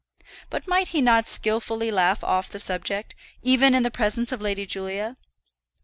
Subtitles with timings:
[0.49, 3.13] But might he not skilfully laugh off the subject,
[3.43, 5.15] even in the presence of Lady Julia?